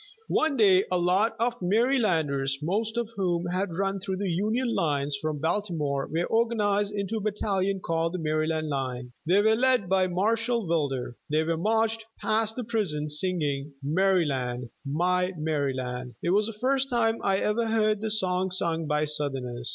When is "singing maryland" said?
13.11-14.71